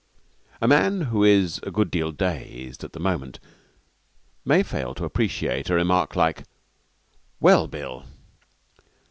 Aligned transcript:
A 0.61 0.67
man 0.67 1.01
who 1.01 1.23
is 1.23 1.59
a 1.61 1.69
good 1.69 1.91
deal 1.91 2.11
dazed 2.11 2.83
at 2.83 2.93
the 2.93 2.99
moment 2.99 3.39
may 4.43 4.63
fail 4.63 4.95
to 4.95 5.05
appreciate 5.05 5.69
a 5.69 5.75
remark 5.75 6.15
like 6.15 6.43
'Well, 7.39 7.67
Bill?' 7.67 8.05